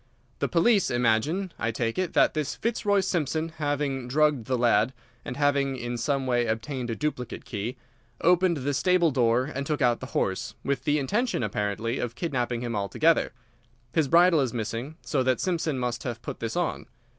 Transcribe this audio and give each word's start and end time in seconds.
"The 0.39 0.47
police 0.49 0.89
imagine, 0.89 1.53
I 1.59 1.69
take 1.69 1.99
it, 1.99 2.13
that 2.13 2.33
this 2.33 2.55
Fitzroy 2.55 3.01
Simpson, 3.01 3.49
having 3.57 4.07
drugged 4.07 4.45
the 4.47 4.57
lad, 4.57 4.93
and 5.23 5.37
having 5.37 5.75
in 5.77 5.95
some 5.95 6.25
way 6.25 6.47
obtained 6.47 6.89
a 6.89 6.95
duplicate 6.95 7.45
key, 7.45 7.77
opened 8.19 8.57
the 8.57 8.73
stable 8.73 9.11
door 9.11 9.43
and 9.53 9.63
took 9.63 9.79
out 9.79 9.99
the 9.99 10.07
horse, 10.17 10.55
with 10.63 10.85
the 10.85 10.97
intention, 10.97 11.43
apparently, 11.43 11.99
of 11.99 12.15
kidnapping 12.15 12.61
him 12.61 12.75
altogether. 12.75 13.31
His 13.93 14.07
bridle 14.07 14.41
is 14.41 14.55
missing, 14.55 14.95
so 15.03 15.21
that 15.21 15.39
Simpson 15.39 15.77
must 15.77 16.01
have 16.01 16.23
put 16.23 16.39
this 16.39 16.55
on. 16.57 16.87